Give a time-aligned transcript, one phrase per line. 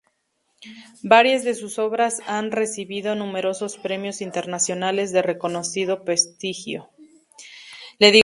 [1.03, 6.89] Varias de sus obras han recibido numerosos premios internacionales de reconocido prestigio.